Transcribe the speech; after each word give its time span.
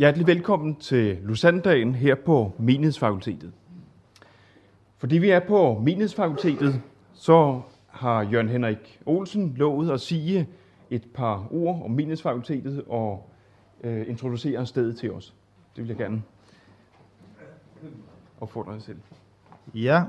hjertelig 0.00 0.26
velkommen 0.26 0.76
til 0.76 1.18
Lusandagen 1.22 1.94
her 1.94 2.14
på 2.14 2.52
Menighedsfakultetet. 2.58 3.52
Fordi 4.98 5.18
vi 5.18 5.30
er 5.30 5.40
på 5.40 5.80
Menighedsfakultetet, 5.84 6.80
så 7.12 7.60
har 7.86 8.22
Jørgen 8.22 8.48
Henrik 8.48 9.00
Olsen 9.06 9.54
lovet 9.56 9.90
at 9.90 10.00
sige 10.00 10.48
et 10.90 11.02
par 11.14 11.46
ord 11.50 11.82
om 11.84 11.90
Menighedsfakultetet 11.90 12.82
og 12.88 13.30
øh, 13.84 14.08
introducere 14.08 14.66
stedet 14.66 14.96
til 14.96 15.12
os. 15.12 15.34
Det 15.76 15.82
vil 15.82 15.88
jeg 15.88 15.96
gerne 15.96 16.22
opfordre 18.40 18.74
dig 18.74 18.82
selv. 18.82 18.98
Ja, 19.74 20.02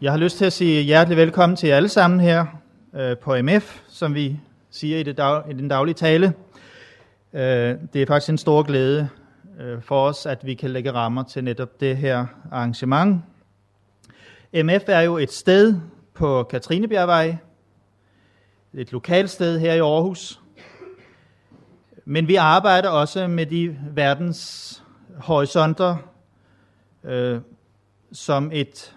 jeg 0.00 0.12
har 0.12 0.18
lyst 0.18 0.38
til 0.38 0.44
at 0.44 0.52
sige 0.52 0.82
hjertelig 0.82 1.16
velkommen 1.16 1.56
til 1.56 1.68
jer 1.68 1.76
alle 1.76 1.88
sammen 1.88 2.20
her 2.20 2.46
øh, 2.94 3.16
på 3.18 3.36
MF, 3.42 3.82
som 3.88 4.14
vi 4.14 4.40
siger 4.70 4.98
i, 4.98 5.02
det 5.02 5.16
dag, 5.16 5.50
i 5.50 5.52
den 5.52 5.68
daglige 5.68 5.94
tale. 5.94 6.32
Øh, 7.36 7.78
det 7.92 8.02
er 8.02 8.06
faktisk 8.06 8.30
en 8.30 8.38
stor 8.38 8.62
glæde 8.62 9.08
øh, 9.60 9.82
for 9.82 10.08
os, 10.08 10.26
at 10.26 10.46
vi 10.46 10.54
kan 10.54 10.70
lægge 10.70 10.92
rammer 10.92 11.22
til 11.22 11.44
netop 11.44 11.80
det 11.80 11.96
her 11.96 12.26
arrangement. 12.52 13.22
MF 14.54 14.82
er 14.86 15.00
jo 15.00 15.16
et 15.16 15.32
sted 15.32 15.74
på 16.14 16.42
Katrinebjergvej, 16.42 17.36
et 18.74 18.92
lokalt 18.92 19.30
sted 19.30 19.58
her 19.58 19.74
i 19.74 19.78
Aarhus. 19.78 20.40
Men 22.04 22.28
vi 22.28 22.34
arbejder 22.34 22.88
også 22.88 23.28
med 23.28 23.46
de 23.46 23.76
verdens 23.90 24.82
horisonter 25.16 25.96
øh, 27.04 27.40
som 28.12 28.50
et 28.52 28.96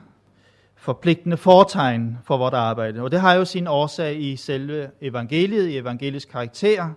forpligtende 0.76 1.38
fortegn 1.38 2.18
for 2.24 2.38
vores 2.38 2.54
arbejde. 2.54 3.02
Og 3.02 3.12
det 3.12 3.22
har 3.22 3.34
jo 3.34 3.46
sin 3.46 3.68
årsag 3.68 4.22
i 4.22 4.36
selve 4.36 4.90
evangeliet, 5.02 5.68
i 5.68 5.78
evangelisk 5.78 6.30
karakter, 6.30 6.94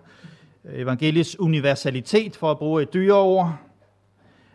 evangeliets 0.69 1.39
universalitet, 1.39 2.35
for 2.35 2.51
at 2.51 2.57
bruge 2.57 2.83
et 2.83 2.93
dyre 2.93 3.17
ord, 3.17 3.57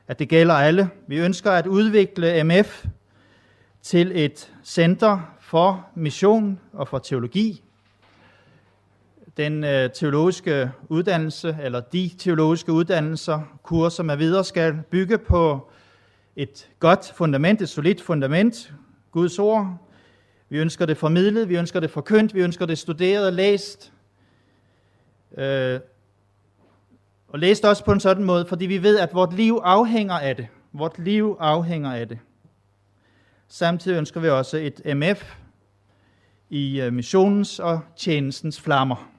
at 0.08 0.18
det 0.18 0.28
gælder 0.28 0.54
alle. 0.54 0.90
Vi 1.06 1.18
ønsker 1.18 1.50
at 1.50 1.66
udvikle 1.66 2.44
MF 2.44 2.86
til 3.82 4.12
et 4.14 4.52
center 4.64 5.34
for 5.40 5.86
mission 5.94 6.60
og 6.72 6.88
for 6.88 6.98
teologi. 6.98 7.62
Den 9.36 9.64
øh, 9.64 9.90
teologiske 9.90 10.70
uddannelse, 10.88 11.56
eller 11.62 11.80
de 11.80 12.10
teologiske 12.18 12.72
uddannelser, 12.72 13.40
kurser 13.62 14.02
med 14.02 14.16
videre, 14.16 14.44
skal 14.44 14.78
bygge 14.90 15.18
på 15.18 15.70
et 16.36 16.68
godt 16.78 17.12
fundament, 17.14 17.62
et 17.62 17.68
solidt 17.68 18.02
fundament, 18.02 18.72
Guds 19.10 19.38
ord. 19.38 19.76
Vi 20.48 20.58
ønsker 20.58 20.86
det 20.86 20.96
formidlet, 20.96 21.48
vi 21.48 21.56
ønsker 21.56 21.80
det 21.80 21.90
forkyndt, 21.90 22.34
vi 22.34 22.40
ønsker 22.40 22.66
det 22.66 22.78
studeret 22.78 23.26
og 23.26 23.32
læst. 23.32 23.92
Øh, 25.38 25.80
og 27.28 27.38
læst 27.38 27.64
også 27.64 27.84
på 27.84 27.92
en 27.92 28.00
sådan 28.00 28.24
måde, 28.24 28.46
fordi 28.46 28.66
vi 28.66 28.82
ved, 28.82 28.98
at 28.98 29.14
vort 29.14 29.32
liv 29.32 29.60
afhænger 29.64 30.14
af 30.14 30.36
det. 30.36 30.46
Vort 30.72 30.98
liv 30.98 31.36
afhænger 31.40 31.92
af 31.92 32.08
det. 32.08 32.18
Samtidig 33.48 33.98
ønsker 33.98 34.20
vi 34.20 34.28
også 34.28 34.56
et 34.56 34.96
MF 34.96 35.34
i 36.50 36.80
øh, 36.80 36.92
missionens 36.92 37.58
og 37.58 37.80
tjenestens 37.96 38.60
flammer. 38.60 39.10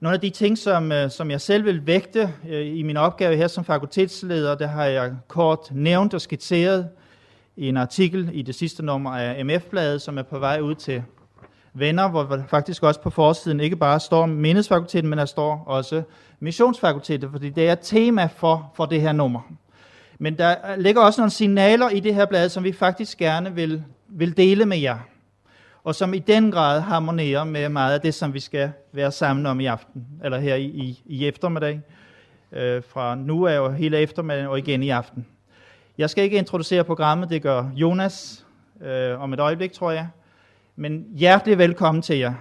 Nogle 0.00 0.14
af 0.14 0.20
de 0.20 0.30
ting, 0.30 0.58
som, 0.58 0.92
øh, 0.92 1.10
som 1.10 1.30
jeg 1.30 1.40
selv 1.40 1.64
vil 1.64 1.86
vægte 1.86 2.34
øh, 2.48 2.78
i 2.78 2.82
min 2.82 2.96
opgave 2.96 3.36
her 3.36 3.48
som 3.48 3.64
fakultetsleder, 3.64 4.54
det 4.54 4.68
har 4.68 4.84
jeg 4.84 5.16
kort 5.28 5.68
nævnt 5.72 6.14
og 6.14 6.20
skitseret 6.20 6.88
i 7.56 7.68
en 7.68 7.76
artikel 7.76 8.30
i 8.32 8.42
det 8.42 8.54
sidste 8.54 8.84
nummer 8.84 9.10
af 9.10 9.44
MF-bladet, 9.44 10.02
som 10.02 10.18
er 10.18 10.22
på 10.22 10.38
vej 10.38 10.60
ud 10.60 10.74
til 10.74 11.02
venner, 11.78 12.08
hvor 12.08 12.44
faktisk 12.48 12.82
også 12.82 13.00
på 13.00 13.10
forsiden 13.10 13.60
ikke 13.60 13.76
bare 13.76 14.00
står 14.00 14.26
mindesfakulteten, 14.26 15.10
men 15.10 15.18
der 15.18 15.24
står 15.24 15.64
også 15.66 16.02
Missionsfakultetet, 16.40 17.30
fordi 17.30 17.50
det 17.50 17.68
er 17.68 17.74
tema 17.74 18.28
for, 18.36 18.72
for 18.74 18.86
det 18.86 19.00
her 19.00 19.12
nummer. 19.12 19.40
Men 20.18 20.38
der 20.38 20.76
ligger 20.76 21.02
også 21.02 21.20
nogle 21.20 21.30
signaler 21.30 21.88
i 21.88 22.00
det 22.00 22.14
her 22.14 22.26
blad, 22.26 22.48
som 22.48 22.64
vi 22.64 22.72
faktisk 22.72 23.18
gerne 23.18 23.54
vil, 23.54 23.84
vil 24.08 24.36
dele 24.36 24.66
med 24.66 24.78
jer 24.78 24.98
og 25.86 25.94
som 25.94 26.14
i 26.14 26.18
den 26.18 26.50
grad 26.50 26.80
harmonerer 26.80 27.44
med 27.44 27.68
meget 27.68 27.94
af 27.94 28.00
det, 28.00 28.14
som 28.14 28.34
vi 28.34 28.40
skal 28.40 28.72
være 28.92 29.12
sammen 29.12 29.46
om 29.46 29.60
i 29.60 29.66
aften, 29.66 30.06
eller 30.24 30.38
her 30.38 30.54
i, 30.54 30.64
i, 30.64 31.02
i 31.06 31.28
eftermiddag. 31.28 31.80
Øh, 32.52 32.82
fra 32.88 33.14
nu 33.14 33.46
af 33.46 33.58
og 33.58 33.74
hele 33.74 33.98
eftermiddagen 33.98 34.48
og 34.48 34.58
igen 34.58 34.82
i 34.82 34.90
aften. 34.90 35.26
Jeg 35.98 36.10
skal 36.10 36.24
ikke 36.24 36.36
introducere 36.36 36.84
programmet, 36.84 37.30
det 37.30 37.42
gør 37.42 37.70
Jonas 37.74 38.46
øh, 38.82 39.20
om 39.20 39.32
et 39.32 39.40
øjeblik, 39.40 39.72
tror 39.72 39.90
jeg. 39.90 40.08
Men 40.78 41.06
hjertelig 41.14 41.58
velkommen 41.58 42.02
til 42.02 42.18
jer. 42.18 42.34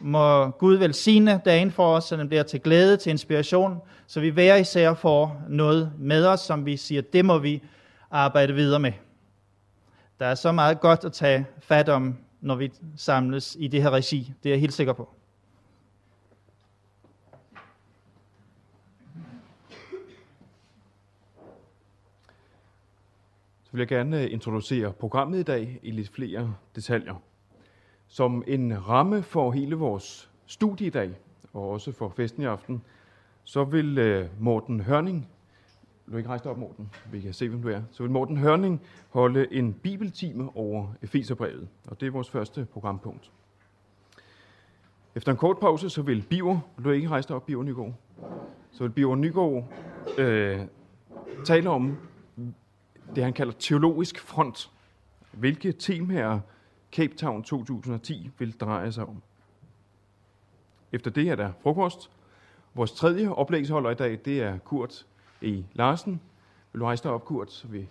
Må 0.00 0.50
Gud 0.50 0.76
velsigne 0.76 1.40
dagen 1.44 1.70
for 1.70 1.96
os, 1.96 2.04
så 2.04 2.16
den 2.16 2.28
bliver 2.28 2.42
til 2.42 2.60
glæde, 2.60 2.96
til 2.96 3.10
inspiration, 3.10 3.80
så 4.06 4.20
vi 4.20 4.28
hver 4.28 4.56
især 4.56 4.94
får 4.94 5.42
noget 5.48 5.92
med 5.98 6.26
os, 6.26 6.40
som 6.40 6.66
vi 6.66 6.76
siger, 6.76 7.02
det 7.02 7.24
må 7.24 7.38
vi 7.38 7.62
arbejde 8.10 8.54
videre 8.54 8.80
med. 8.80 8.92
Der 10.20 10.26
er 10.26 10.34
så 10.34 10.52
meget 10.52 10.80
godt 10.80 11.04
at 11.04 11.12
tage 11.12 11.46
fat 11.60 11.88
om 11.88 12.16
når 12.40 12.54
vi 12.54 12.72
samles 12.96 13.56
i 13.60 13.68
det 13.68 13.82
her 13.82 13.90
regi. 13.90 14.32
Det 14.42 14.48
er 14.48 14.52
jeg 14.52 14.60
helt 14.60 14.74
sikker 14.74 14.92
på. 14.92 15.14
Så 23.64 23.72
vil 23.72 23.78
jeg 23.78 23.88
gerne 23.88 24.22
eh, 24.22 24.32
introducere 24.32 24.92
programmet 24.92 25.38
i 25.38 25.42
dag 25.42 25.80
i 25.82 25.90
lidt 25.90 26.08
flere 26.14 26.54
detaljer. 26.74 27.14
Som 28.08 28.44
en 28.46 28.88
ramme 28.88 29.22
for 29.22 29.50
hele 29.50 29.76
vores 29.76 30.30
studie 30.46 30.86
i 30.86 30.90
dag, 30.90 31.10
og 31.52 31.70
også 31.70 31.92
for 31.92 32.08
festen 32.08 32.42
i 32.42 32.46
aften, 32.46 32.82
så 33.44 33.64
vil 33.64 33.98
øh, 33.98 34.28
Morten 34.40 34.80
Hørning 34.80 35.28
vil 36.06 36.12
du 36.12 36.16
ikke 36.18 36.28
rejse 36.28 36.44
dig 36.44 36.50
op, 36.50 36.58
Morten? 36.58 36.90
Vi 37.12 37.20
kan 37.20 37.32
se, 37.32 37.48
hvem 37.48 37.62
du 37.62 37.68
er. 37.68 37.82
Så 37.90 38.02
vil 38.02 38.12
Morten 38.12 38.36
Hørning 38.36 38.82
holde 39.08 39.52
en 39.52 39.72
bibeltime 39.72 40.56
over 40.56 40.86
Efeserbrevet, 41.02 41.68
og 41.88 42.00
det 42.00 42.06
er 42.06 42.10
vores 42.10 42.30
første 42.30 42.66
programpunkt. 42.72 43.32
Efter 45.14 45.32
en 45.32 45.38
kort 45.38 45.58
pause, 45.58 45.90
så 45.90 46.02
vil 46.02 46.24
Biver, 46.30 46.58
vil 46.76 46.84
du 46.84 46.90
ikke 46.90 47.08
rejse 47.08 47.28
dig 47.28 47.36
op, 47.36 47.46
Biver 47.46 47.62
Nygaard? 47.62 47.94
Så 48.70 48.84
vil 48.84 48.90
Biver 48.90 49.16
Nygaard 49.16 49.72
øh, 50.18 50.60
tale 51.44 51.70
om 51.70 51.96
det, 53.14 53.24
han 53.24 53.32
kalder 53.32 53.52
teologisk 53.58 54.18
front. 54.18 54.70
Hvilke 55.32 55.72
temaer 55.72 56.40
Cape 56.96 57.14
Town 57.14 57.42
2010 57.42 58.30
vil 58.38 58.52
dreje 58.52 58.92
sig 58.92 59.04
om. 59.04 59.22
Efter 60.92 61.10
det 61.10 61.28
er 61.28 61.36
der 61.36 61.52
frokost. 61.62 62.10
Vores 62.74 62.92
tredje 62.92 63.28
oplægsholder 63.28 63.90
i 63.90 63.94
dag, 63.94 64.18
det 64.24 64.42
er 64.42 64.58
Kurt 64.58 65.06
E. 65.42 65.64
Larsen. 65.74 66.20
Vil 66.72 66.80
du 66.80 66.84
rejse 66.84 67.02
dig 67.02 67.12
op, 67.12 67.24
Kurt, 67.24 67.52
så 67.52 67.68
vi 67.68 67.88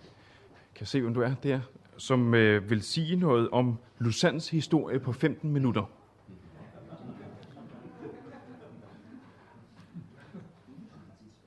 kan 0.74 0.86
se, 0.86 1.00
hvem 1.00 1.14
du 1.14 1.20
er 1.20 1.34
der, 1.42 1.60
som 1.96 2.34
øh, 2.34 2.70
vil 2.70 2.82
sige 2.82 3.16
noget 3.16 3.50
om 3.50 3.78
Lusands 3.98 4.48
historie 4.48 4.98
på 4.98 5.12
15 5.12 5.52
minutter. 5.52 5.90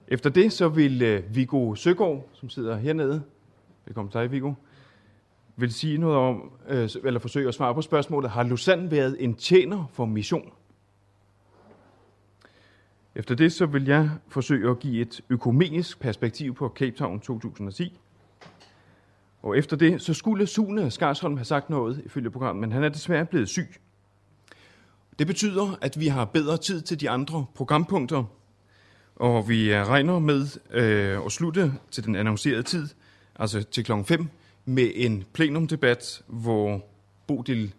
Efter 0.08 0.30
det 0.30 0.53
så 0.53 0.70
vil 0.70 1.02
øh, 1.02 1.36
Viggo 1.36 1.76
Søgaard, 1.76 2.30
som 2.34 2.50
sidder 2.50 2.78
hernede, 2.78 3.24
velkommen 3.86 4.12
til 4.12 4.22
dig, 4.22 4.31
Viggo, 4.31 4.53
vil 5.62 5.74
sige 5.74 5.97
noget 5.97 6.18
om, 6.18 6.52
øh, 6.68 6.90
eller 7.03 7.20
forsøge 7.20 7.47
at 7.47 7.53
svare 7.53 7.74
på 7.74 7.81
spørgsmålet, 7.81 8.31
har 8.31 8.44
Lausanne 8.44 8.92
været 8.92 9.16
en 9.20 9.36
tjener 9.36 9.86
for 9.94 10.06
mission? 10.06 10.52
Efter 13.16 13.36
det 13.36 13.53
så 13.53 13.66
vil 13.66 13.86
jeg 13.86 14.09
forsøge 14.28 14.70
at 14.70 14.80
give 14.80 15.02
et 15.02 15.22
økumenisk 15.30 16.00
perspektiv 16.00 16.56
på 16.56 16.74
Cape 16.75 16.96
Town 16.97 17.20
2010. 17.20 18.00
Og 19.42 19.58
efter 19.58 19.78
det, 19.78 20.02
så 20.02 20.14
skulle 20.14 20.47
Sune 20.47 20.92
Skarsholm 20.92 21.38
have 21.38 21.46
sagt 21.46 21.70
noget 21.70 22.02
ifølge 22.06 22.30
programmet, 22.31 22.62
men 22.62 22.72
han 22.72 22.84
er 22.84 22.90
desværre 22.90 23.26
blevet 23.26 23.50
syg. 23.50 23.68
Det 25.20 25.28
betyder, 25.28 25.78
at 25.81 26.00
vi 26.00 26.08
har 26.08 26.26
bedre 26.26 26.58
tid 26.58 26.81
til 26.81 27.00
de 27.00 27.09
andre 27.09 27.46
programpunkter, 27.56 28.24
og 29.16 29.50
vi 29.50 29.76
regner 29.76 30.20
med 30.20 30.47
øh, 30.72 31.26
at 31.26 31.31
slutte 31.31 31.73
til 31.91 32.06
den 32.06 32.16
annoncerede 32.16 32.64
tid, 32.64 32.88
altså 33.35 33.64
til 33.64 33.84
klokken 33.84 34.06
5, 34.06 34.28
med 34.70 34.92
en 34.96 35.24
plenumdebat, 35.34 36.22
hvor 36.28 36.86
Bodil 37.28 37.74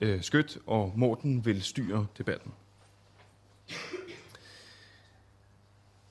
øh, 0.00 0.22
Skødt 0.22 0.58
og 0.66 0.92
Morten 0.96 1.44
vil 1.44 1.62
styre 1.62 2.06
debatten. 2.18 2.52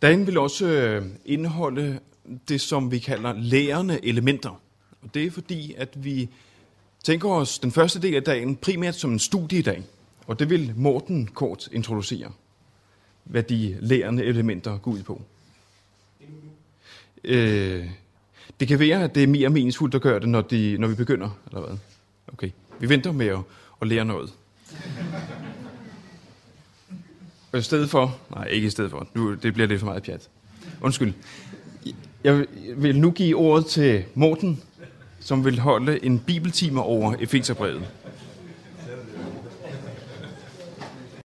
Dagen 0.02 0.28
vil 0.28 0.38
også 0.38 0.66
øh, 0.68 1.06
indeholde 1.26 2.00
det, 2.50 2.62
som 2.62 2.92
vi 2.92 3.00
kalder 3.00 3.34
lærende 3.34 4.06
elementer. 4.06 4.62
Og 5.02 5.14
det 5.14 5.24
er 5.24 5.32
fordi, 5.32 5.74
at 5.78 6.04
vi 6.04 6.30
tænker 7.04 7.30
os 7.30 7.60
den 7.60 7.72
første 7.72 8.02
del 8.02 8.16
af 8.16 8.24
dagen 8.24 8.56
primært 8.56 8.96
som 8.96 9.12
en 9.12 9.20
studiedag. 9.20 9.84
Og 10.28 10.40
det 10.40 10.50
vil 10.50 10.74
Morten 10.76 11.28
kort 11.28 11.70
introducere, 11.72 12.32
hvad 13.24 13.44
de 13.44 13.78
lærende 13.82 14.24
elementer 14.24 14.78
går 14.78 14.92
ud 14.92 15.04
på. 15.04 15.22
Øh, 17.24 17.90
det 18.60 18.68
kan 18.68 18.80
være, 18.80 19.04
at 19.04 19.16
det 19.16 19.24
er 19.24 19.28
mere 19.28 19.50
meningsfuldt 19.50 19.96
at 19.96 20.02
gøre 20.02 20.20
det, 20.20 20.30
når, 20.30 20.42
de, 20.42 20.78
når 20.80 20.88
vi 20.88 20.96
begynder, 20.96 21.30
eller 21.48 21.62
hvad? 21.68 21.78
Okay, 22.34 22.50
vi 22.80 22.90
venter 22.90 23.12
med 23.12 23.28
at, 23.28 23.40
at 23.82 23.88
lære 23.88 24.06
noget. 24.06 24.34
Og 27.52 27.60
i 27.60 27.62
stedet 27.62 27.90
for, 27.90 28.20
nej 28.36 28.46
ikke 28.46 28.68
i 28.68 28.70
stedet 28.70 28.92
for, 28.92 29.08
nu, 29.14 29.34
det 29.34 29.54
bliver 29.54 29.68
lidt 29.68 29.80
for 29.80 29.88
meget 29.88 30.04
pjat. 30.04 30.30
Undskyld. 30.82 31.14
Jeg 32.24 32.46
vil 32.76 33.00
nu 33.00 33.12
give 33.12 33.36
ordet 33.36 33.66
til 33.66 34.04
Morten, 34.14 34.62
som 35.20 35.46
vil 35.46 35.60
holde 35.60 36.06
en 36.06 36.20
bibeltime 36.20 36.82
over 36.82 37.16
Efeserbrevet. 37.20 37.88